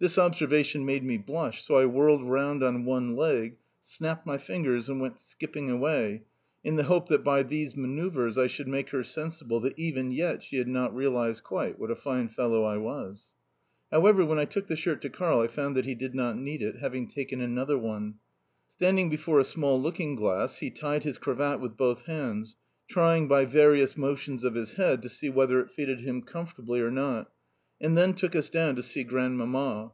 This 0.00 0.16
observation 0.16 0.86
made 0.86 1.02
me 1.02 1.18
blush, 1.18 1.64
so 1.64 1.74
I 1.74 1.84
whirled 1.84 2.22
round 2.22 2.62
on 2.62 2.84
one 2.84 3.16
leg, 3.16 3.56
snapped 3.80 4.24
my 4.24 4.38
fingers, 4.38 4.88
and 4.88 5.00
went 5.00 5.18
skipping 5.18 5.68
away, 5.72 6.22
in 6.62 6.76
the 6.76 6.84
hope 6.84 7.08
that 7.08 7.24
by 7.24 7.42
these 7.42 7.74
manoeuvres 7.74 8.38
I 8.38 8.46
should 8.46 8.68
make 8.68 8.90
her 8.90 9.02
sensible 9.02 9.58
that 9.58 9.76
even 9.76 10.12
yet 10.12 10.44
she 10.44 10.58
had 10.58 10.68
not 10.68 10.94
realised 10.94 11.42
quite 11.42 11.80
what 11.80 11.90
a 11.90 11.96
fine 11.96 12.28
fellow 12.28 12.62
I 12.62 12.76
was. 12.76 13.26
However, 13.90 14.24
when 14.24 14.38
I 14.38 14.44
took 14.44 14.68
the 14.68 14.76
shirt 14.76 15.02
to 15.02 15.08
Karl 15.10 15.40
I 15.40 15.48
found 15.48 15.76
that 15.76 15.84
he 15.86 15.96
did 15.96 16.14
not 16.14 16.36
need 16.38 16.62
it, 16.62 16.76
having 16.76 17.08
taken 17.08 17.40
another 17.40 17.76
one. 17.76 18.20
Standing 18.68 19.10
before 19.10 19.40
a 19.40 19.44
small 19.44 19.82
looking 19.82 20.14
glass, 20.14 20.58
he 20.58 20.70
tied 20.70 21.02
his 21.02 21.18
cravat 21.18 21.58
with 21.58 21.76
both 21.76 22.02
hands 22.02 22.54
trying, 22.86 23.26
by 23.26 23.44
various 23.46 23.96
motions 23.96 24.44
of 24.44 24.54
his 24.54 24.74
head, 24.74 25.02
to 25.02 25.08
see 25.08 25.28
whether 25.28 25.58
it 25.58 25.72
fitted 25.72 26.02
him 26.02 26.22
comfortably 26.22 26.80
or 26.80 26.92
not 26.92 27.32
and 27.80 27.96
then 27.96 28.12
took 28.12 28.34
us 28.34 28.50
down 28.50 28.74
to 28.74 28.82
see 28.82 29.04
Grandmamma. 29.04 29.92